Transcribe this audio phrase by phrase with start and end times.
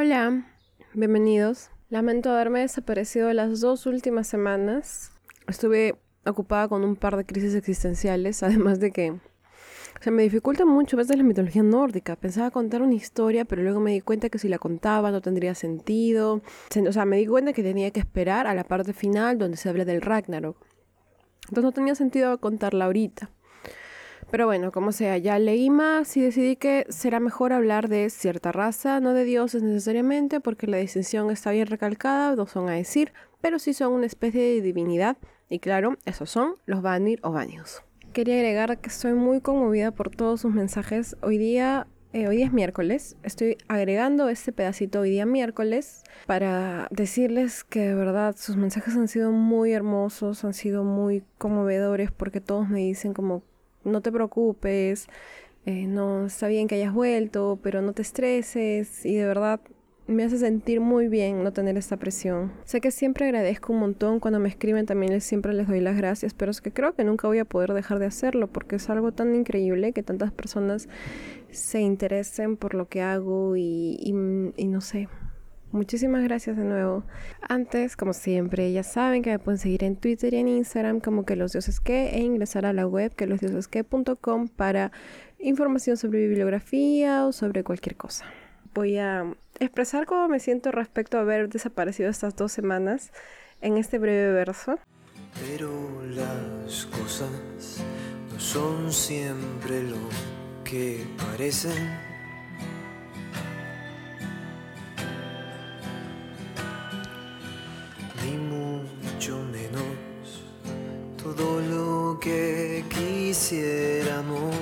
[0.00, 0.44] Hola,
[0.94, 1.70] bienvenidos.
[1.90, 5.10] Lamento haberme desaparecido las dos últimas semanas.
[5.48, 9.18] Estuve ocupada con un par de crisis existenciales, además de que
[10.00, 12.14] se me dificulta mucho a veces la mitología nórdica.
[12.14, 15.56] Pensaba contar una historia, pero luego me di cuenta que si la contaba no tendría
[15.56, 16.42] sentido.
[16.86, 19.68] O sea, me di cuenta que tenía que esperar a la parte final donde se
[19.68, 20.64] habla del Ragnarok.
[21.48, 23.32] Entonces no tenía sentido contarla ahorita.
[24.30, 28.52] Pero bueno, como sea, ya leí más y decidí que será mejor hablar de cierta
[28.52, 33.12] raza, no de dioses necesariamente, porque la distinción está bien recalcada, no son a decir,
[33.40, 35.16] pero sí son una especie de divinidad.
[35.48, 37.82] Y claro, esos son los Vanir o Vanios.
[38.12, 41.16] Quería agregar que estoy muy conmovida por todos sus mensajes.
[41.22, 46.88] Hoy día eh, hoy día es miércoles, estoy agregando este pedacito hoy día miércoles para
[46.90, 52.40] decirles que de verdad sus mensajes han sido muy hermosos, han sido muy conmovedores porque
[52.40, 53.42] todos me dicen como
[53.88, 55.08] no te preocupes,
[55.66, 59.60] eh, no está bien que hayas vuelto, pero no te estreses y de verdad
[60.06, 62.52] me hace sentir muy bien no tener esta presión.
[62.64, 66.32] Sé que siempre agradezco un montón cuando me escriben, también siempre les doy las gracias,
[66.32, 69.12] pero es que creo que nunca voy a poder dejar de hacerlo porque es algo
[69.12, 70.88] tan increíble que tantas personas
[71.50, 75.08] se interesen por lo que hago y, y no sé,
[75.70, 77.04] Muchísimas gracias de nuevo.
[77.46, 81.26] Antes, como siempre, ya saben que me pueden seguir en Twitter y en Instagram como
[81.26, 84.92] que los dioses que e ingresar a la web que losdiosesque.com para
[85.38, 88.24] información sobre bibliografía o sobre cualquier cosa.
[88.72, 93.12] Voy a expresar cómo me siento respecto a haber desaparecido estas dos semanas
[93.60, 94.78] en este breve verso.
[95.46, 95.70] Pero
[96.06, 97.82] las cosas
[98.32, 99.96] no son siempre lo
[100.64, 102.07] que parecen
[108.28, 109.82] ni mucho menos
[111.22, 114.54] todo lo que quisiéramos.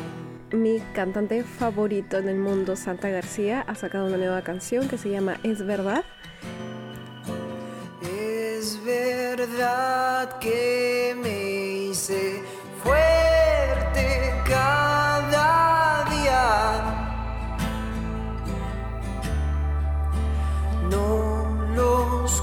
[0.52, 5.10] Mi cantante favorito en el mundo, Santa García, ha sacado una nueva canción que se
[5.10, 6.04] llama Es verdad.
[8.02, 12.42] Es verdad que me hice
[12.82, 16.84] fuerte cada día.
[20.90, 22.40] No los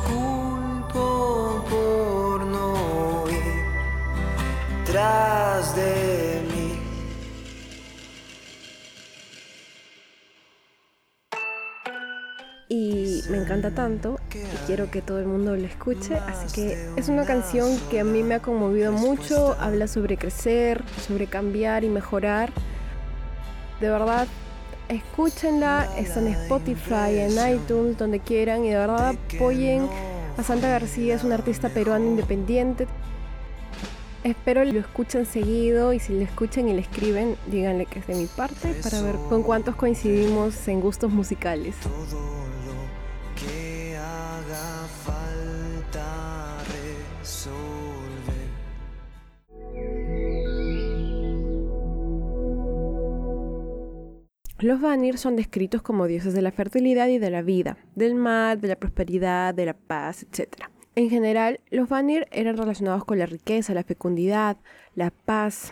[5.75, 6.79] de mí.
[12.69, 17.07] Y me encanta tanto y quiero que todo el mundo lo escuche, así que es
[17.07, 21.90] una canción que a mí me ha conmovido mucho, habla sobre crecer, sobre cambiar y
[21.90, 22.51] mejorar.
[23.79, 24.28] De verdad,
[24.90, 29.88] escúchenla, está en Spotify, en iTunes, donde quieran y de verdad apoyen
[30.38, 32.88] a Santa García es una artista peruana independiente.
[34.23, 38.16] Espero lo escuchen seguido y si lo escuchan y le escriben, díganle que es de
[38.16, 41.75] mi parte para ver con cuántos coincidimos en gustos musicales.
[54.59, 58.61] Los Vanir son descritos como dioses de la fertilidad y de la vida, del mar,
[58.61, 60.72] de la prosperidad, de la paz, etc.
[60.95, 64.57] En general, los Vanir eran relacionados con la riqueza, la fecundidad,
[64.95, 65.71] la paz.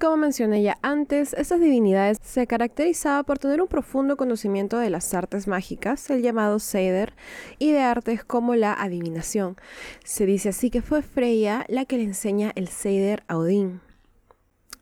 [0.00, 5.14] Como mencioné ya antes, estas divinidades se caracterizaban por tener un profundo conocimiento de las
[5.14, 7.14] artes mágicas, el llamado Seder,
[7.58, 9.56] y de artes como la adivinación.
[10.04, 13.80] Se dice así que fue Freya la que le enseña el Seder a Odín.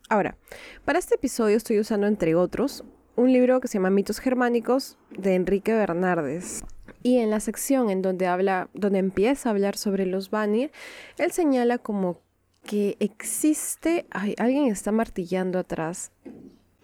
[0.09, 0.37] Ahora,
[0.85, 2.83] para este episodio estoy usando entre otros
[3.15, 6.63] un libro que se llama Mitos Germánicos de Enrique Bernardes.
[7.05, 10.71] Y en la sección en donde habla, donde empieza a hablar sobre los Vanir,
[11.19, 12.19] él señala como
[12.63, 16.11] que existe, ay, alguien está martillando atrás.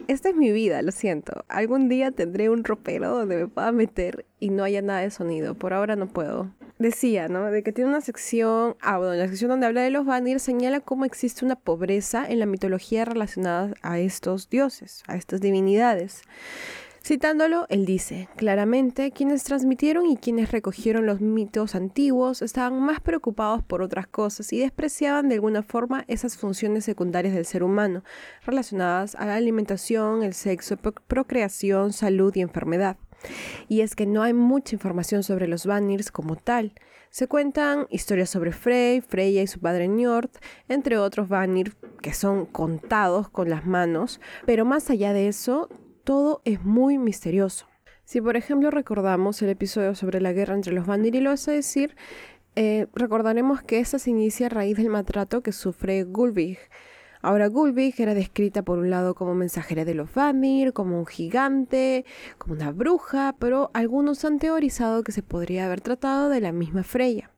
[0.08, 1.44] Esta es mi vida, lo siento.
[1.48, 5.56] Algún día tendré un ropero donde me pueda meter y no haya nada de sonido.
[5.56, 6.52] Por ahora no puedo.
[6.78, 7.50] Decía, ¿no?
[7.50, 10.82] De que tiene una sección, ah, bueno, la sección donde habla de los Vanir señala
[10.82, 16.22] cómo existe una pobreza en la mitología relacionada a estos dioses, a estas divinidades.
[17.04, 23.64] Citándolo, él dice, claramente, quienes transmitieron y quienes recogieron los mitos antiguos estaban más preocupados
[23.64, 28.04] por otras cosas y despreciaban de alguna forma esas funciones secundarias del ser humano,
[28.46, 32.98] relacionadas a la alimentación, el sexo, procreación, salud y enfermedad.
[33.68, 36.74] Y es que no hay mucha información sobre los Vanirs como tal.
[37.10, 40.30] Se cuentan historias sobre Frey, Freya y su padre Njord,
[40.70, 45.68] entre otros Vanir que son contados con las manos, pero más allá de eso,
[46.04, 47.68] todo es muy misterioso.
[48.04, 51.96] Si por ejemplo recordamos el episodio sobre la guerra entre los y los Aesir,
[52.56, 56.58] eh, recordaremos que esta se inicia a raíz del maltrato que sufre Gulvig
[57.24, 62.04] Ahora Gulvig era descrita por un lado como mensajera de los Vanir, como un gigante,
[62.40, 66.84] como una bruja, pero algunos han teorizado que se podría haber tratado de la misma
[66.84, 67.30] Freya.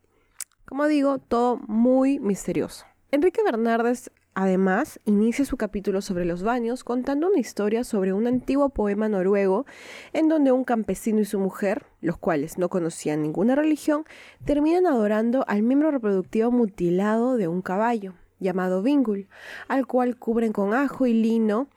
[0.65, 2.85] Como digo, todo muy misterioso.
[3.11, 8.69] Enrique Bernardes Además, inicia su capítulo sobre los baños contando una historia sobre un antiguo
[8.69, 9.67] poema noruego
[10.11, 14.05] en donde un campesino y su mujer, los cuales no conocían ninguna religión,
[14.43, 19.27] terminan adorando al miembro reproductivo mutilado de un caballo, llamado Vingul,
[19.67, 21.67] al cual cubren con ajo y lino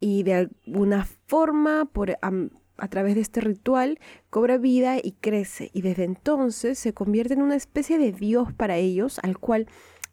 [0.00, 2.32] y de alguna forma por, a,
[2.78, 3.98] a través de este ritual
[4.30, 8.76] cobra vida y crece y desde entonces se convierte en una especie de dios para
[8.76, 9.66] ellos al cual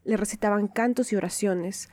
[0.06, 1.90] le recitaban cantos y oraciones.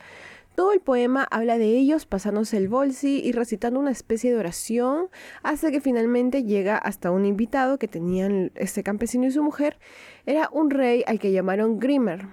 [0.55, 5.09] Todo el poema habla de ellos pasándose el bolsi y recitando una especie de oración
[5.43, 9.79] hasta que finalmente llega hasta un invitado que tenían este campesino y su mujer.
[10.27, 12.27] Era un rey al que llamaron Grimmer,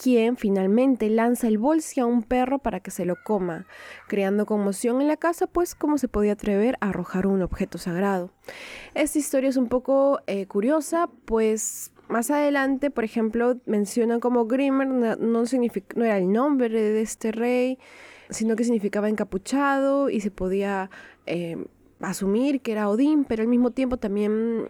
[0.00, 3.66] quien finalmente lanza el bolsi a un perro para que se lo coma,
[4.08, 8.30] creando conmoción en la casa, pues cómo se podía atrever a arrojar un objeto sagrado.
[8.94, 14.86] Esta historia es un poco eh, curiosa, pues más adelante, por ejemplo, mencionan como Grimmer
[14.88, 15.44] no,
[16.04, 17.78] era el nombre de este rey,
[18.30, 20.90] sino que significaba encapuchado y se podía
[21.26, 21.56] eh,
[22.00, 24.68] asumir que era Odín, pero al mismo tiempo también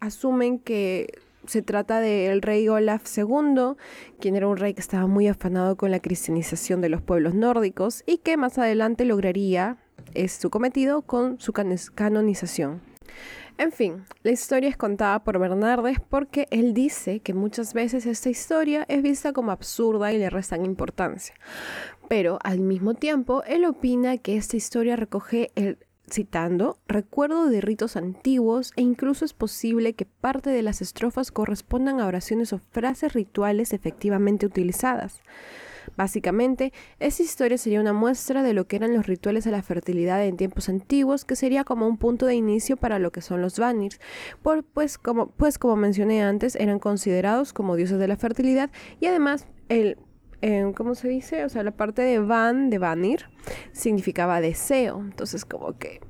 [0.00, 1.08] asumen que
[1.46, 3.76] se trata del rey Olaf II,
[4.20, 8.02] quien era un rey que estaba muy afanado con la cristianización de los pueblos nórdicos
[8.06, 9.78] y que más adelante lograría
[10.14, 12.80] es su cometido con su canonización.
[13.58, 18.28] En fin, la historia es contada por Bernardes porque él dice que muchas veces esta
[18.28, 21.34] historia es vista como absurda y le restan importancia.
[22.08, 25.78] Pero al mismo tiempo, él opina que esta historia recoge el
[26.10, 32.00] citando, recuerdo de ritos antiguos e incluso es posible que parte de las estrofas correspondan
[32.00, 35.20] a oraciones o frases rituales efectivamente utilizadas.
[35.96, 40.24] Básicamente, esta historia sería una muestra de lo que eran los rituales de la fertilidad
[40.24, 43.58] en tiempos antiguos, que sería como un punto de inicio para lo que son los
[43.58, 44.00] Vanirs,
[44.72, 49.46] pues, como, pues como mencioné antes, eran considerados como dioses de la fertilidad y además
[49.68, 49.98] el
[50.76, 51.44] ¿cómo se dice?
[51.44, 53.26] O sea, la parte de van, de vanir,
[53.72, 55.00] significaba deseo.
[55.00, 56.00] Entonces, como que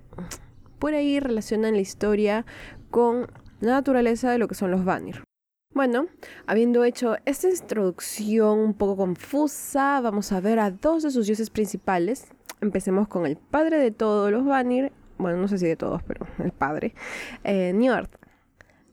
[0.78, 2.44] por ahí relacionan la historia
[2.90, 3.28] con
[3.60, 5.25] la naturaleza de lo que son los vanir.
[5.76, 6.06] Bueno,
[6.46, 11.50] habiendo hecho esta introducción un poco confusa, vamos a ver a dos de sus dioses
[11.50, 12.28] principales.
[12.62, 16.26] Empecemos con el padre de todos los Vanir, bueno, no sé si de todos, pero
[16.42, 16.94] el padre,
[17.44, 18.08] eh, Njord.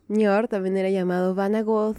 [0.10, 1.96] Njord también era llamado Vanagoth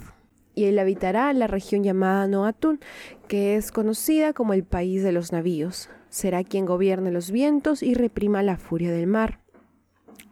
[0.55, 2.79] y él habitará la región llamada Noatun,
[3.27, 5.89] que es conocida como el país de los navíos.
[6.11, 9.44] Será quien gobierne los vientos y reprima la furia del mar.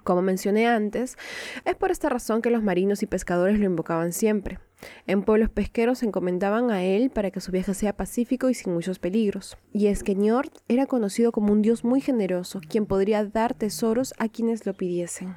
[0.05, 1.17] Como mencioné antes,
[1.65, 4.59] es por esta razón que los marinos y pescadores lo invocaban siempre.
[5.07, 8.73] En pueblos pesqueros se encomendaban a él para que su viaje sea pacífico y sin
[8.75, 9.57] muchos peligros.
[9.73, 14.15] Y es que Njord era conocido como un dios muy generoso, quien podría dar tesoros
[14.19, 15.37] a quienes lo pidiesen.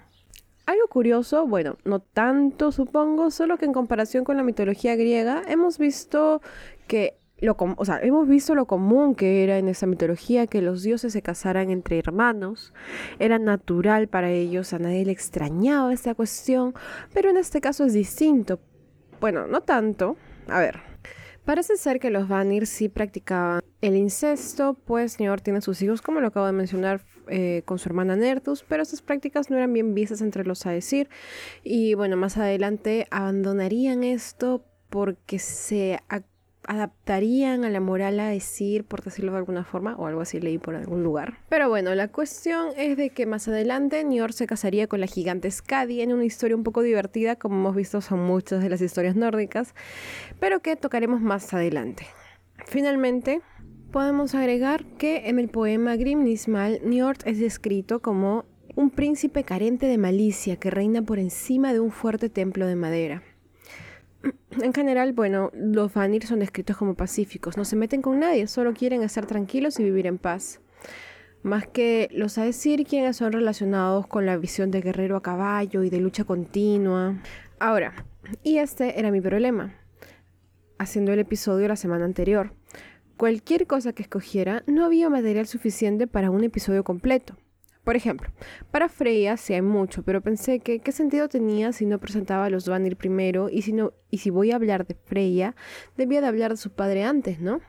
[0.65, 5.77] Algo curioso, bueno, no tanto supongo, solo que en comparación con la mitología griega hemos
[5.77, 6.41] visto
[6.87, 10.83] que lo, o sea, hemos visto lo común que era en esa mitología que los
[10.83, 12.73] dioses se casaran entre hermanos.
[13.19, 16.73] Era natural para ellos, a nadie le extrañaba esta cuestión,
[17.13, 18.59] pero en este caso es distinto.
[19.19, 20.17] Bueno, no tanto.
[20.47, 20.79] A ver,
[21.43, 26.21] parece ser que los Vanir sí practicaban el incesto, pues Nior tiene sus hijos, como
[26.21, 29.95] lo acabo de mencionar, eh, con su hermana Nertus, pero esas prácticas no eran bien
[29.95, 31.09] vistas entre los Aesir.
[31.63, 35.99] Y bueno, más adelante abandonarían esto porque se
[36.67, 40.57] adaptarían a la moral a decir, por decirlo de alguna forma, o algo así leí
[40.57, 41.37] por algún lugar.
[41.49, 45.49] Pero bueno, la cuestión es de que más adelante Nior se casaría con la gigante
[45.49, 49.15] Skadi en una historia un poco divertida, como hemos visto son muchas de las historias
[49.15, 49.73] nórdicas,
[50.39, 52.07] pero que tocaremos más adelante.
[52.65, 53.41] Finalmente,
[53.91, 58.45] podemos agregar que en el poema Grimnismal, Njord es descrito como
[58.75, 63.23] un príncipe carente de malicia que reina por encima de un fuerte templo de madera.
[64.61, 68.73] En general, bueno, los Vanir son descritos como pacíficos, no se meten con nadie, solo
[68.73, 70.61] quieren estar tranquilos y vivir en paz.
[71.43, 75.89] Más que los Aesir, quienes son relacionados con la visión de guerrero a caballo y
[75.89, 77.21] de lucha continua.
[77.59, 77.93] Ahora,
[78.43, 79.75] y este era mi problema,
[80.79, 82.53] haciendo el episodio la semana anterior.
[83.17, 87.37] Cualquier cosa que escogiera, no había material suficiente para un episodio completo.
[87.85, 88.29] Por ejemplo,
[88.71, 92.49] para Freya sí hay mucho, pero pensé que qué sentido tenía si no presentaba a
[92.49, 95.55] los Vanir primero y si, no, y si voy a hablar de Freya,
[95.95, 97.61] debía de hablar de su padre antes, ¿no?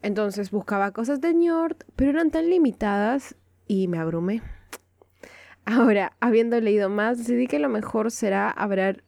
[0.00, 3.34] Entonces buscaba cosas de Njord, pero eran tan limitadas
[3.66, 4.42] y me abrumé.
[5.64, 9.02] Ahora, habiendo leído más, decidí que lo mejor será hablar,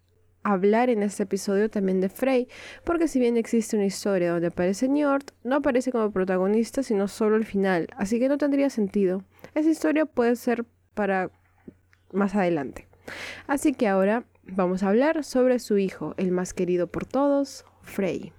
[0.44, 2.48] hablar en este episodio también de Frey,
[2.84, 7.36] porque si bien existe una historia donde aparece Njord, no aparece como protagonista, sino solo
[7.36, 9.24] al final, así que no tendría sentido.
[9.54, 11.30] Esa historia puede ser para
[12.12, 12.86] más adelante.
[13.46, 18.32] Así que ahora vamos a hablar sobre su hijo, el más querido por todos, Frey.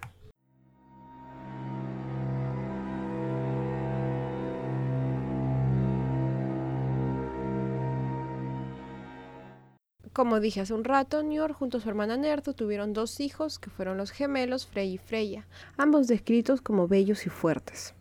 [10.16, 13.70] Como dije hace un rato, Nior junto a su hermana Nerto tuvieron dos hijos que
[13.70, 15.46] fueron los gemelos Frey y Freya,
[15.76, 17.96] ambos descritos como bellos y fuertes.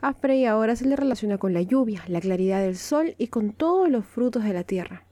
[0.00, 3.52] A Frey ahora se le relaciona con la lluvia, la claridad del sol y con
[3.52, 5.04] todos los frutos de la tierra.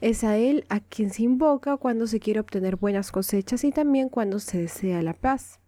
[0.00, 4.08] Es a él a quien se invoca cuando se quiere obtener buenas cosechas y también
[4.08, 5.60] cuando se desea la paz.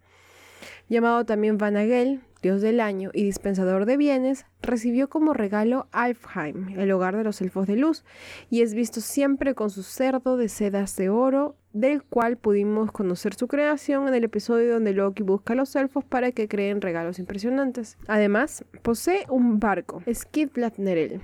[0.88, 6.90] Llamado también Vanagel, dios del año y dispensador de bienes, recibió como regalo Alfheim, el
[6.90, 8.04] hogar de los elfos de luz,
[8.50, 13.34] y es visto siempre con su cerdo de sedas de oro, del cual pudimos conocer
[13.34, 17.18] su creación en el episodio donde Loki busca a los elfos para que creen regalos
[17.18, 17.96] impresionantes.
[18.08, 21.22] Además, posee un barco, Skidbladnerel.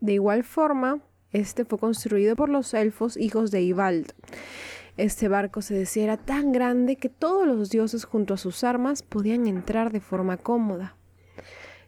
[0.00, 1.00] De igual forma,
[1.32, 4.12] este fue construido por los elfos hijos de Ivald.
[4.98, 9.04] Este barco se decía era tan grande que todos los dioses junto a sus armas
[9.04, 10.96] podían entrar de forma cómoda.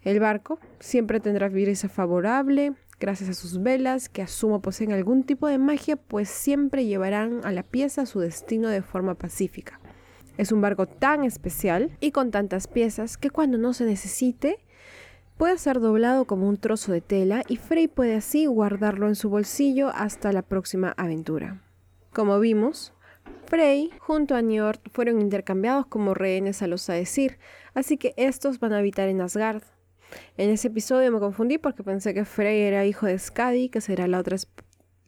[0.03, 5.49] El barco siempre tendrá brisa favorable, gracias a sus velas, que asumo poseen algún tipo
[5.49, 9.81] de magia, pues siempre llevarán a la pieza su destino de forma pacífica.
[10.39, 14.61] Es un barco tan especial y con tantas piezas que cuando no se necesite,
[15.37, 19.31] puede ser doblado como un trozo de tela y Frey puede así guardarlo en su
[19.31, 21.61] bolsillo hasta la próxima aventura.
[22.13, 22.93] Como vimos,
[23.51, 27.41] Frey junto a Njord fueron intercambiados como rehenes a los Aesir,
[27.75, 29.65] así que estos van a habitar en Asgard.
[30.37, 34.07] En ese episodio me confundí porque pensé que Frey era hijo de Skadi, que será
[34.07, 34.37] la otra,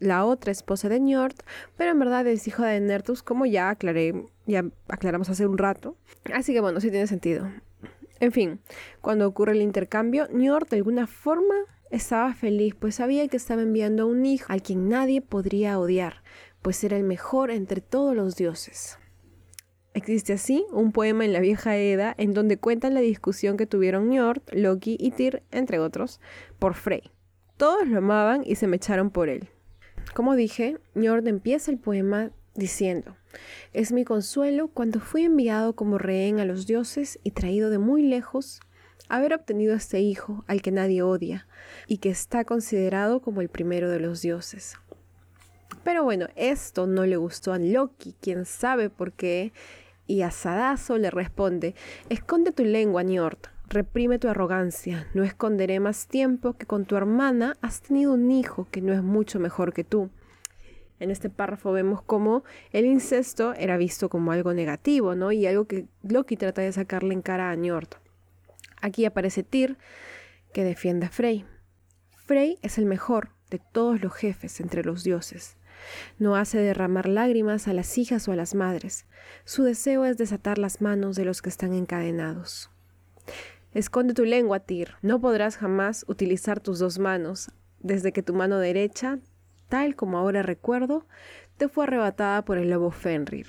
[0.00, 1.36] la otra esposa de Njord,
[1.76, 5.96] pero en verdad es hijo de Nertus, como ya aclaré, ya aclaramos hace un rato.
[6.34, 7.48] Así que bueno, sí tiene sentido.
[8.18, 8.58] En fin,
[9.00, 11.54] cuando ocurre el intercambio, Njord de alguna forma
[11.92, 16.22] estaba feliz, pues sabía que estaba enviando a un hijo al quien nadie podría odiar,
[16.62, 18.98] pues era el mejor entre todos los dioses.
[19.94, 24.08] Existe así un poema en la vieja Edda en donde cuentan la discusión que tuvieron
[24.08, 26.18] Njord, Loki y Tyr, entre otros,
[26.58, 27.10] por Frey.
[27.58, 29.50] Todos lo amaban y se me echaron por él.
[30.14, 33.16] Como dije, Njord empieza el poema diciendo,
[33.72, 38.02] es mi consuelo cuando fui enviado como rehén a los dioses y traído de muy
[38.02, 38.60] lejos,
[39.08, 41.46] haber obtenido este hijo al que nadie odia
[41.86, 44.76] y que está considerado como el primero de los dioses.
[45.84, 49.52] Pero bueno, esto no le gustó a Loki, quién sabe por qué.
[50.06, 51.74] Y a Sadazo le responde,
[52.08, 57.56] esconde tu lengua, Njord, reprime tu arrogancia, no esconderé más tiempo que con tu hermana
[57.62, 60.10] has tenido un hijo que no es mucho mejor que tú.
[61.00, 65.32] En este párrafo vemos cómo el incesto era visto como algo negativo, ¿no?
[65.32, 67.88] Y algo que Loki trata de sacarle en cara a Njord.
[68.80, 69.78] Aquí aparece Tyr,
[70.52, 71.44] que defiende a Frey.
[72.10, 75.56] Frey es el mejor de todos los jefes entre los dioses.
[76.18, 79.06] No hace derramar lágrimas a las hijas o a las madres.
[79.44, 82.70] Su deseo es desatar las manos de los que están encadenados.
[83.74, 84.96] Esconde tu lengua, Tyr.
[85.00, 89.18] No podrás jamás utilizar tus dos manos, desde que tu mano derecha,
[89.68, 91.06] tal como ahora recuerdo,
[91.56, 93.46] te fue arrebatada por el lobo Fenrir.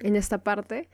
[0.00, 0.88] En esta parte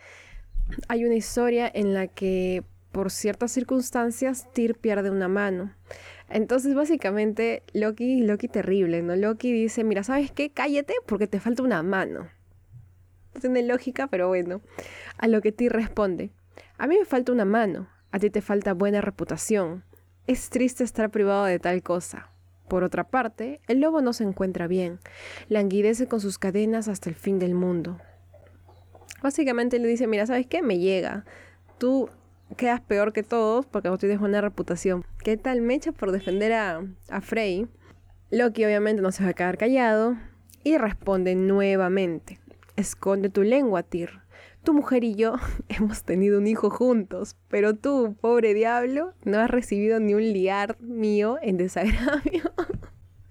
[0.89, 5.73] hay una historia en la que por ciertas circunstancias Tyr pierde una mano.
[6.31, 9.17] Entonces, básicamente, Loki, Loki terrible, ¿no?
[9.17, 10.51] Loki dice, mira, ¿sabes qué?
[10.51, 12.29] Cállate porque te falta una mano.
[13.35, 14.61] No tiene lógica, pero bueno.
[15.17, 16.31] A lo que Ti responde,
[16.77, 19.85] a mí me falta una mano, a ti te falta buena reputación.
[20.27, 22.31] Es triste estar privado de tal cosa.
[22.69, 25.01] Por otra parte, el lobo no se encuentra bien,
[25.49, 27.99] languidece con sus cadenas hasta el fin del mundo.
[29.23, 30.63] Básicamente le dice, mira, ¿sabes qué?
[30.63, 31.25] Me llega.
[31.79, 32.11] Tú
[32.57, 35.05] quedas peor que todos porque vos tienes buena reputación.
[35.23, 37.69] ¿Qué tal Mecha por defender a, a Frey?
[38.31, 40.17] Loki obviamente no se va a quedar callado
[40.65, 42.39] y responde nuevamente.
[42.77, 44.21] Esconde tu lengua, Tyr.
[44.65, 45.37] Tu mujer y yo
[45.69, 50.77] hemos tenido un hijo juntos, pero tú, pobre diablo, no has recibido ni un liar
[50.81, 52.53] mío en desagravio.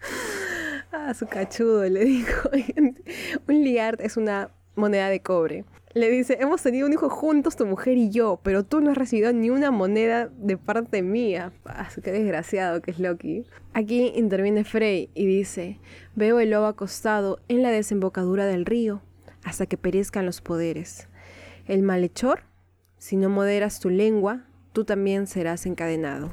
[0.91, 2.49] ah, su cachudo, le dijo.
[3.47, 5.65] un liard es una moneda de cobre.
[5.97, 8.97] Le dice, hemos tenido un hijo juntos, tu mujer y yo, pero tú no has
[8.97, 11.51] recibido ni una moneda de parte mía.
[11.65, 13.45] Ah, qué desgraciado que es Loki.
[13.73, 15.79] Aquí interviene Frey y dice,
[16.13, 19.01] veo el lobo acostado en la desembocadura del río,
[19.43, 21.07] hasta que perezcan los poderes.
[21.65, 22.43] El malhechor,
[22.99, 26.29] si no moderas tu lengua, tú también serás encadenado.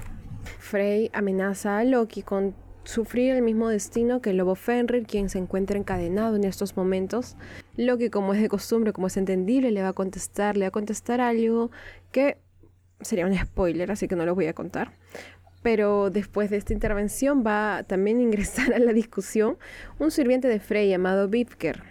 [0.58, 2.54] Frey amenaza a Loki con
[2.84, 7.36] sufrir el mismo destino que el lobo Fenrir, quien se encuentra encadenado en estos momentos.
[7.76, 10.72] Loki, como es de costumbre, como es entendible, le va a contestar, le va a
[10.72, 11.70] contestar algo
[12.12, 12.38] que
[13.00, 14.92] sería un spoiler, así que no lo voy a contar.
[15.62, 19.56] Pero después de esta intervención va también a ingresar a la discusión
[19.98, 21.82] un sirviente de Frey llamado Bifker,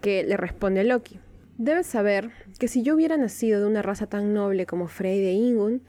[0.00, 1.20] que le responde a Loki.
[1.58, 5.32] Debes saber que si yo hubiera nacido de una raza tan noble como Frey de
[5.32, 5.82] Ingun,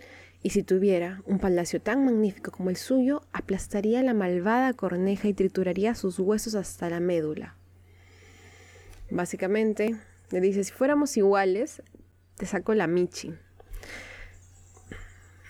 [0.43, 5.33] y si tuviera un palacio tan magnífico como el suyo, aplastaría la malvada corneja y
[5.33, 7.55] trituraría sus huesos hasta la médula.
[9.09, 9.95] Básicamente,
[10.31, 11.81] le dice, si fuéramos iguales,
[12.35, 13.33] te saco la Michi.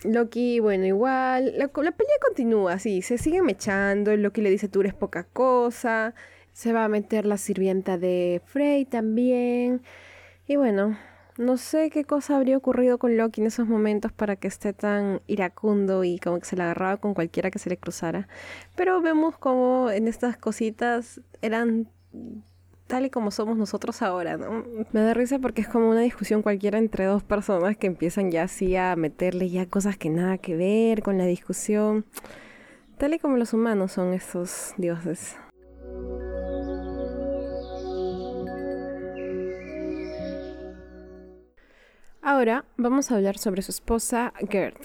[0.04, 4.82] Loki, bueno, igual, la, la pelea continúa, sí, se sigue mechando, Loki le dice, tú
[4.82, 6.14] eres poca cosa,
[6.52, 9.80] se va a meter la sirvienta de Frey también,
[10.46, 10.98] y bueno,
[11.36, 15.20] no sé qué cosa habría ocurrido con Loki en esos momentos para que esté tan
[15.26, 18.28] iracundo y como que se le agarraba con cualquiera que se le cruzara.
[18.76, 21.88] Pero vemos como en estas cositas eran
[22.86, 24.64] tal y como somos nosotros ahora, ¿no?
[24.92, 28.44] Me da risa porque es como una discusión cualquiera entre dos personas que empiezan ya
[28.44, 32.04] así a meterle ya cosas que nada que ver con la discusión.
[32.98, 35.36] Tal y como los humanos son estos dioses.
[42.26, 44.78] Ahora vamos a hablar sobre su esposa Gerd.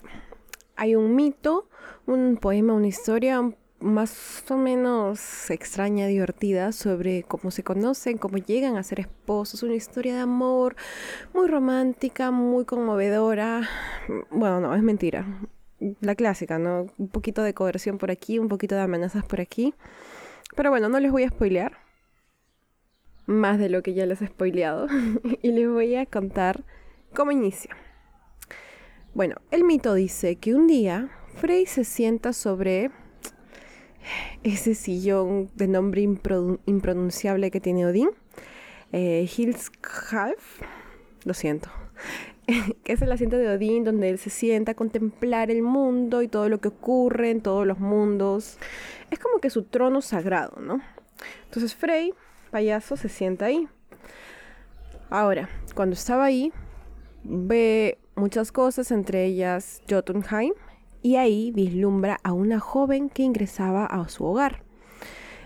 [0.75, 1.69] Hay un mito,
[2.05, 8.75] un poema, una historia más o menos extraña, divertida sobre cómo se conocen, cómo llegan
[8.75, 10.75] a ser esposos, una historia de amor
[11.33, 13.69] muy romántica, muy conmovedora.
[14.31, 15.25] Bueno, no, es mentira.
[16.01, 16.87] La clásica, ¿no?
[16.97, 19.73] Un poquito de coerción por aquí, un poquito de amenazas por aquí.
[20.57, 21.77] Pero bueno, no les voy a spoilear
[23.27, 24.87] más de lo que ya les he spoileado
[25.41, 26.65] y les voy a contar
[27.13, 27.75] ¿Cómo inicia?
[29.13, 32.91] Bueno, el mito dice que un día Frey se sienta sobre
[34.43, 38.11] ese sillón de nombre impronunciable que tiene Odín,
[38.91, 39.27] eh,
[41.25, 41.69] lo siento,
[42.83, 46.27] que es el asiento de Odín donde él se sienta a contemplar el mundo y
[46.27, 48.57] todo lo que ocurre en todos los mundos.
[49.09, 50.81] Es como que su trono sagrado, ¿no?
[51.45, 52.13] Entonces Frey,
[52.51, 53.67] payaso, se sienta ahí.
[55.09, 56.53] Ahora, cuando estaba ahí,
[57.23, 60.53] ve muchas cosas, entre ellas Jotunheim,
[61.01, 64.63] y ahí vislumbra a una joven que ingresaba a su hogar.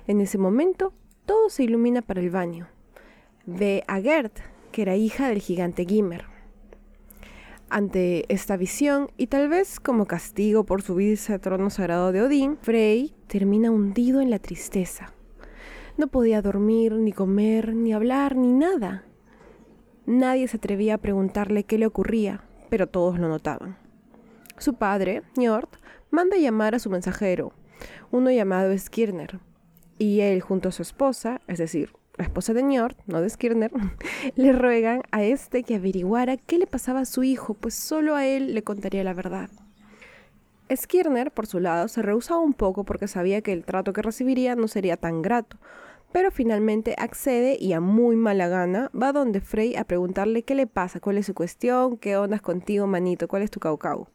[0.08, 0.94] En ese momento,
[1.26, 2.68] todo se ilumina para el baño.
[3.46, 4.32] Ve a Gerd,
[4.72, 6.26] que era hija del gigante Gimmer.
[7.70, 12.58] Ante esta visión, y tal vez como castigo por subirse al trono sagrado de Odín,
[12.62, 15.14] Frey termina hundido en la tristeza.
[15.98, 19.06] No podía dormir, ni comer, ni hablar, ni nada.
[20.06, 23.78] Nadie se atrevía a preguntarle qué le ocurría, pero todos lo notaban.
[24.58, 25.70] Su padre, Njord,
[26.12, 27.54] manda llamar a su mensajero,
[28.12, 29.40] uno llamado Skirner,
[29.98, 33.72] y él junto a su esposa, es decir, la esposa de Njord, no de Skirner,
[34.36, 38.26] le ruegan a este que averiguara qué le pasaba a su hijo, pues solo a
[38.26, 39.50] él le contaría la verdad.
[40.76, 44.56] Skirner, por su lado, se rehusaba un poco porque sabía que el trato que recibiría
[44.56, 45.58] no sería tan grato,
[46.14, 50.68] pero finalmente accede y a muy mala gana va donde Frey a preguntarle qué le
[50.68, 54.08] pasa, cuál es su cuestión, qué ondas contigo, manito, cuál es tu caucau.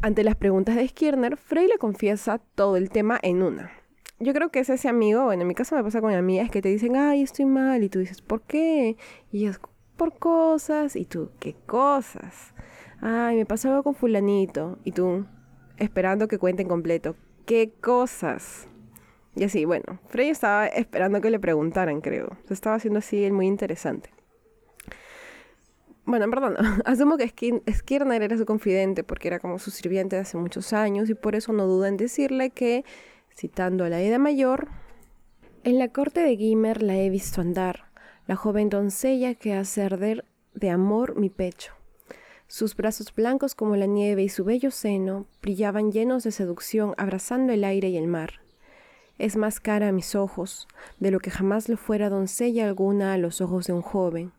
[0.00, 3.70] Ante las preguntas de Skirner, Frey le confiesa todo el tema en una.
[4.18, 6.62] Yo creo que es ese amigo, bueno, en mi caso me pasa con amigas que
[6.62, 8.96] te dicen, ay, estoy mal, y tú dices, ¿por qué?
[9.30, 9.60] Y es
[9.98, 12.54] por cosas, y tú, ¿qué cosas?
[13.02, 15.26] Ay, me pasó algo con fulanito, y tú,
[15.76, 18.68] esperando que cuenten completo, ¿qué cosas?
[19.36, 22.38] Y así, bueno, Frey estaba esperando que le preguntaran, creo.
[22.48, 24.10] Se estaba haciendo así muy interesante.
[26.06, 27.28] Bueno, perdón, asumo que
[27.70, 31.34] Skirner era su confidente porque era como su sirviente de hace muchos años y por
[31.34, 32.84] eso no duda en decirle que,
[33.34, 34.68] citando a la Edad Mayor,
[35.64, 37.90] en la corte de Gimmer la he visto andar,
[38.26, 41.74] la joven doncella que hace arder de amor mi pecho.
[42.46, 47.52] Sus brazos blancos como la nieve y su bello seno brillaban llenos de seducción abrazando
[47.52, 48.45] el aire y el mar
[49.18, 50.68] es más cara a mis ojos
[51.00, 54.32] de lo que jamás lo fuera doncella alguna a los ojos de un joven.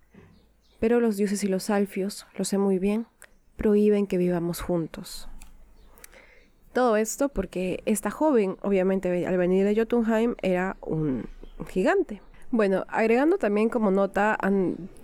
[0.80, 3.08] Pero los dioses y los alfios, lo sé muy bien,
[3.56, 5.28] prohíben que vivamos juntos.
[6.74, 11.26] Todo esto porque esta joven, obviamente al venir de Jotunheim, era un
[11.68, 12.22] gigante.
[12.52, 14.38] Bueno, agregando también como nota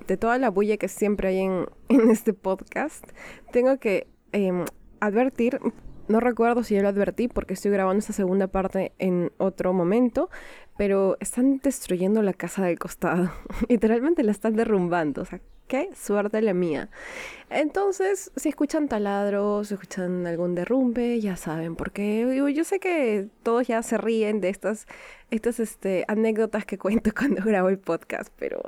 [0.08, 1.66] de toda la bulla que siempre hay en,
[2.12, 3.04] este podcast,
[3.52, 4.66] tengo que em,
[5.00, 5.60] advertir
[6.08, 10.30] no recuerdo si ya lo advertí porque estoy grabando esta segunda parte en otro momento,
[10.78, 13.32] pero están destruyendo la casa del costado.
[13.70, 15.22] Literalmente la están derrumbando.
[15.22, 16.90] O sea, Qué suerte la mía.
[17.50, 23.30] Entonces, si escuchan taladros, si escuchan algún derrumbe, ya saben, porque yo, yo sé que
[23.44, 24.88] todos ya se ríen de estas,
[25.32, 28.62] estas este, anécdotas que cuento cuando grabo el podcast, pero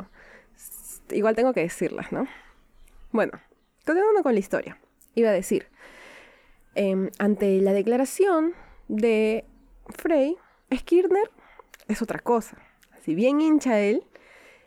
[1.11, 2.27] igual tengo que decirlas, ¿no?
[3.11, 3.33] Bueno,
[3.85, 4.77] continuando con la historia.
[5.15, 5.67] Iba a decir,
[6.75, 8.53] em, ante la declaración
[8.87, 9.45] de
[9.89, 10.37] Frey,
[10.73, 11.29] Skirner
[11.87, 12.57] es otra cosa.
[13.03, 14.03] Si bien hincha él,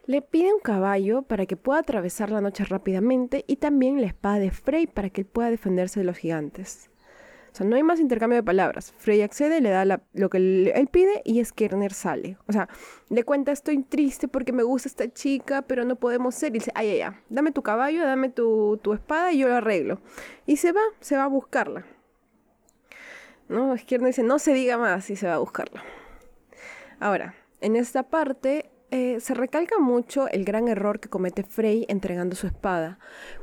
[0.06, 4.38] le pide un caballo para que pueda atravesar la noche rápidamente y también la espada
[4.38, 6.88] de Frey para que él pueda defenderse de los gigantes.
[7.52, 8.94] O sea, no hay más intercambio de palabras.
[8.96, 12.38] Frey accede, le da lo que él pide y Skirner sale.
[12.46, 12.68] O sea,
[13.10, 16.50] le cuenta, estoy triste porque me gusta esta chica, pero no podemos ser.
[16.50, 19.56] Y dice, ay, ay, ay, dame tu caballo, dame tu, tu espada y yo lo
[19.56, 20.00] arreglo.
[20.46, 21.84] Y se va, se va a buscarla.
[23.48, 23.76] ¿No?
[23.76, 25.82] Skirner dice, no se diga más y se va a buscarla.
[27.00, 32.34] Ahora, en esta parte eh, se recalca mucho el gran error que comete Frey entregando
[32.36, 32.98] su espada,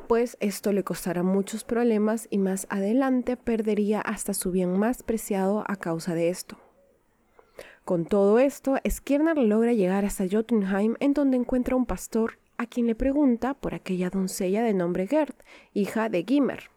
[0.08, 5.64] pues esto le costará muchos problemas y más adelante perdería hasta su bien más preciado
[5.68, 6.58] a causa de esto.
[7.84, 12.88] Con todo esto, Skirner logra llegar hasta Jotunheim en donde encuentra un pastor a quien
[12.88, 15.36] le pregunta por aquella doncella de nombre Gerd,
[15.74, 16.72] hija de Gimmer.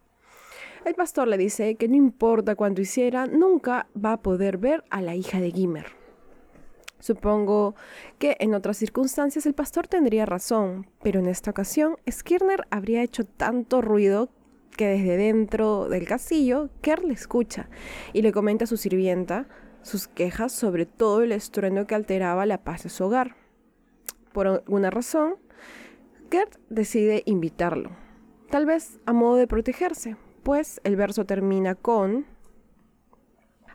[0.88, 5.02] El pastor le dice que no importa cuánto hiciera, nunca va a poder ver a
[5.02, 5.84] la hija de Gimmer.
[6.98, 7.74] Supongo
[8.18, 13.24] que en otras circunstancias el pastor tendría razón, pero en esta ocasión Skirner habría hecho
[13.24, 14.30] tanto ruido
[14.78, 17.68] que desde dentro del castillo Kerr le escucha
[18.14, 19.46] y le comenta a su sirvienta
[19.82, 23.36] sus quejas sobre todo el estruendo que alteraba la paz de su hogar.
[24.32, 25.34] Por alguna razón,
[26.30, 27.90] Kerr decide invitarlo,
[28.48, 30.16] tal vez a modo de protegerse,
[30.48, 32.24] pues el verso termina con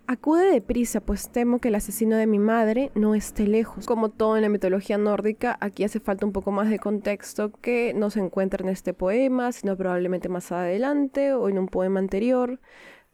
[0.08, 3.86] Acude deprisa, pues temo que el asesino de mi madre no esté lejos.
[3.86, 7.94] Como todo en la mitología nórdica, aquí hace falta un poco más de contexto que
[7.94, 12.60] no se encuentra en este poema, sino probablemente más adelante o en un poema anterior.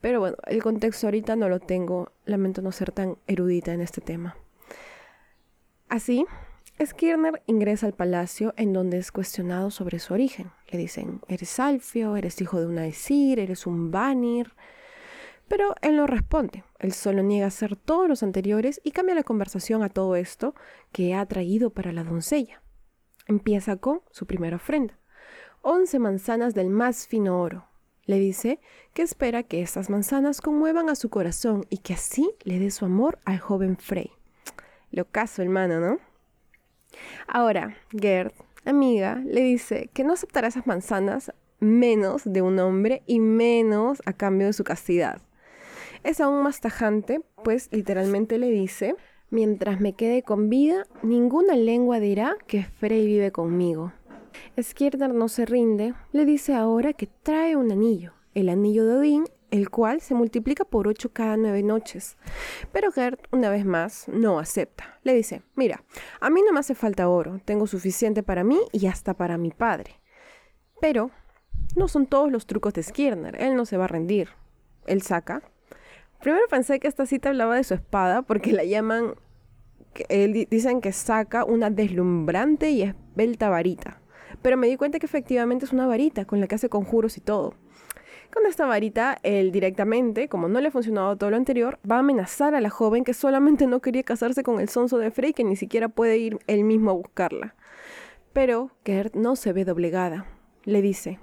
[0.00, 4.00] Pero bueno, el contexto ahorita no lo tengo, lamento no ser tan erudita en este
[4.00, 4.38] tema.
[5.90, 6.24] Así,
[6.82, 10.50] Skirner ingresa al palacio en donde es cuestionado sobre su origen.
[10.70, 14.52] Le dicen, eres Alfio, eres hijo de una Esir, eres un Vanir.
[15.48, 19.82] Pero él no responde, él solo niega hacer todos los anteriores y cambia la conversación
[19.82, 20.54] a todo esto
[20.92, 22.62] que ha traído para la doncella.
[23.26, 24.96] Empieza con su primera ofrenda,
[25.62, 27.66] once manzanas del más fino oro.
[28.06, 28.60] Le dice
[28.94, 32.84] que espera que estas manzanas conmuevan a su corazón y que así le dé su
[32.84, 34.10] amor al joven Frey.
[34.90, 35.98] Lo caso, hermano, ¿no?
[37.28, 38.32] Ahora, Gerd,
[38.64, 44.12] amiga, le dice que no aceptará esas manzanas menos de un hombre y menos a
[44.12, 45.20] cambio de su castidad.
[46.02, 48.96] Es aún más tajante, pues literalmente le dice,
[49.28, 53.92] mientras me quede con vida, ninguna lengua dirá que Frey vive conmigo.
[54.60, 59.24] Skirner no se rinde, le dice ahora que trae un anillo, el anillo de Odín,
[59.50, 62.16] el cual se multiplica por ocho cada nueve noches.
[62.72, 64.98] Pero Gerd, una vez más, no acepta.
[65.02, 65.84] Le dice, mira,
[66.20, 69.50] a mí no me hace falta oro, tengo suficiente para mí y hasta para mi
[69.50, 70.00] padre.
[70.80, 71.10] Pero
[71.76, 74.28] no son todos los trucos de Skirner, él no se va a rendir.
[74.86, 75.42] Él saca
[76.20, 79.14] Primero pensé que esta cita hablaba de su espada porque la llaman,
[80.10, 84.00] él, dicen que saca una deslumbrante y esbelta varita.
[84.42, 87.22] Pero me di cuenta que efectivamente es una varita con la que hace conjuros y
[87.22, 87.54] todo.
[88.32, 91.98] Con esta varita, él directamente, como no le ha funcionado todo lo anterior, va a
[91.98, 95.42] amenazar a la joven que solamente no quería casarse con el sonso de Frey, que
[95.42, 97.56] ni siquiera puede ir él mismo a buscarla.
[98.32, 100.26] Pero Gerd no se ve doblegada.
[100.62, 101.18] Le dice,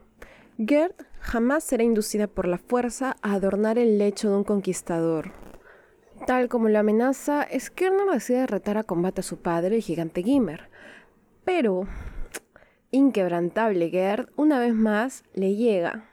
[0.58, 5.32] Gerd jamás será inducida por la fuerza a adornar el lecho de un conquistador.
[6.26, 10.70] Tal como la amenaza, Skirner decide retar a combate a su padre, el gigante Gimmer.
[11.46, 11.88] Pero,
[12.92, 16.04] inquebrantable Gerd, una vez más, le llega.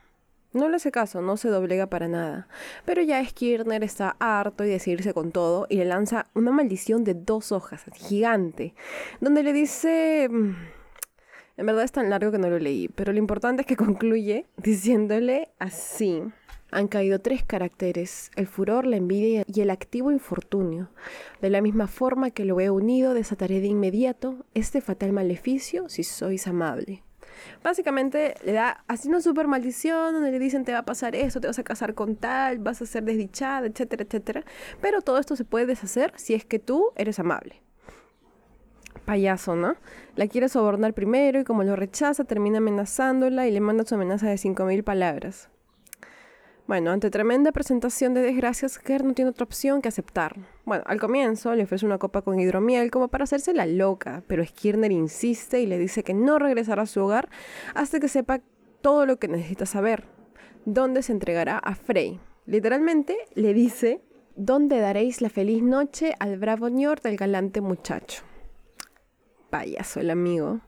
[0.54, 2.46] No le hace caso, no se doblega para nada.
[2.84, 7.14] Pero ya Skirner está harto y decidirse con todo y le lanza una maldición de
[7.14, 8.74] dos hojas, gigante,
[9.20, 10.28] donde le dice...
[10.30, 10.54] Mm,
[11.56, 14.46] en verdad es tan largo que no lo leí, pero lo importante es que concluye
[14.56, 16.22] diciéndole así.
[16.70, 20.88] Han caído tres caracteres, el furor, la envidia y el activo infortunio.
[21.40, 26.04] De la misma forma que lo he unido, desataré de inmediato este fatal maleficio si
[26.04, 27.02] sois amable.
[27.62, 31.40] Básicamente le da así una super maldición donde le dicen te va a pasar esto,
[31.40, 34.44] te vas a casar con tal, vas a ser desdichada, etcétera, etcétera.
[34.80, 37.62] Pero todo esto se puede deshacer si es que tú eres amable
[39.04, 39.76] payaso, ¿no?
[40.16, 44.28] La quiere sobornar primero y como lo rechaza termina amenazándola y le manda su amenaza
[44.28, 45.50] de 5.000 palabras.
[46.66, 50.37] Bueno, ante tremenda presentación de desgracias, Gerd no tiene otra opción que aceptar.
[50.64, 54.42] Bueno, al comienzo le ofrece una copa con hidromiel como para hacerse la loca, pero
[54.42, 57.29] Skirner insiste y le dice que no regresará a su hogar
[57.74, 58.40] hasta que sepa
[58.81, 60.05] todo lo que necesita saber,
[60.64, 62.18] dónde se entregará a Frey.
[62.46, 64.00] Literalmente le dice,
[64.35, 68.22] ¿dónde daréis la feliz noche al bravo ñor del galante muchacho?
[69.50, 70.61] Payaso el amigo.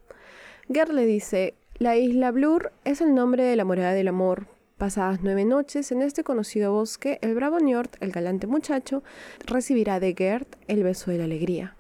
[0.69, 4.47] Gerd le dice, la isla Blur es el nombre de la morada del amor,
[4.79, 9.03] Pasadas nueve noches en este conocido bosque, el bravo Njord, el galante muchacho,
[9.47, 11.75] recibirá de Gert el beso de la alegría.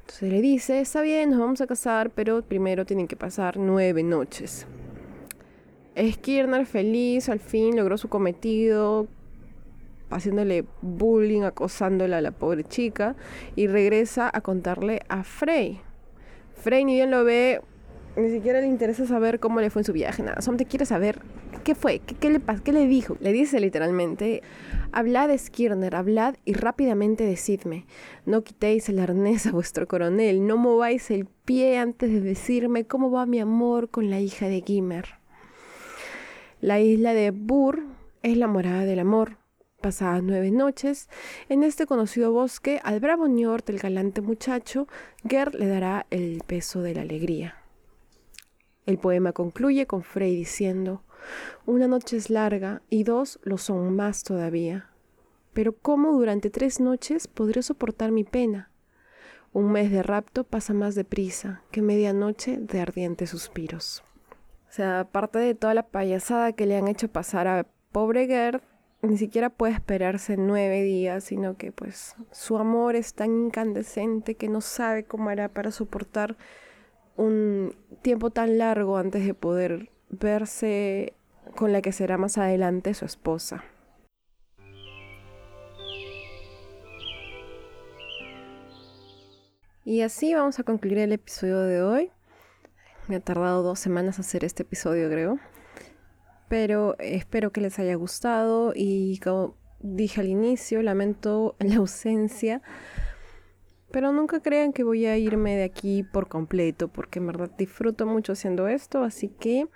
[0.00, 4.02] Entonces le dice, está bien, nos vamos a casar, pero primero tienen que pasar nueve
[4.02, 4.66] noches.
[5.98, 9.06] Skirner feliz, al fin logró su cometido,
[10.10, 13.16] haciéndole bullying, acosándola a la pobre chica,
[13.56, 15.80] y regresa a contarle a Frey.
[16.52, 17.62] Frey ni bien lo ve,
[18.16, 20.40] ni siquiera le interesa saber cómo le fue en su viaje, nada.
[20.40, 21.20] Solamente quiere saber
[21.64, 23.16] qué fue, qué, le pasó, qué le dijo.
[23.20, 24.42] Le dice literalmente,
[24.92, 27.86] hablad Skirner, hablad y rápidamente decidme.
[28.24, 33.10] No quitéis el arnés a vuestro coronel, no mováis el pie antes de decirme cómo
[33.10, 35.06] va mi amor con la hija de Gimmer.
[36.60, 37.82] La isla de Bur
[38.22, 39.38] es la morada del amor.
[39.80, 41.10] Pasadas nueve noches,
[41.50, 44.88] en este conocido bosque, al bravo Njord, el galante muchacho,
[45.28, 47.63] Ger le dará el peso de la alegría.
[48.86, 51.02] El poema concluye con Frey diciendo,
[51.64, 54.90] una noche es larga y dos lo son más todavía.
[55.54, 58.70] Pero ¿cómo durante tres noches podré soportar mi pena?
[59.52, 64.02] Un mes de rapto pasa más deprisa que medianoche de ardientes suspiros.
[64.68, 68.60] O sea, aparte de toda la payasada que le han hecho pasar a pobre Gerd,
[69.00, 74.48] ni siquiera puede esperarse nueve días, sino que pues su amor es tan incandescente que
[74.48, 76.36] no sabe cómo hará para soportar
[77.16, 81.14] un tiempo tan largo antes de poder verse
[81.56, 83.64] con la que será más adelante su esposa.
[89.84, 92.10] Y así vamos a concluir el episodio de hoy.
[93.06, 95.38] Me ha tardado dos semanas hacer este episodio, creo.
[96.48, 102.62] Pero espero que les haya gustado y como dije al inicio, lamento la ausencia
[103.94, 108.06] pero nunca crean que voy a irme de aquí por completo, porque en verdad disfruto
[108.06, 109.68] mucho haciendo esto, así que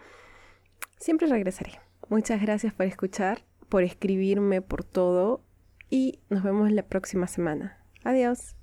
[0.97, 1.79] siempre regresaré.
[2.09, 5.45] Muchas gracias por escuchar, por escribirme, por todo,
[5.89, 7.79] y nos vemos la próxima semana.
[8.03, 8.58] Adiós.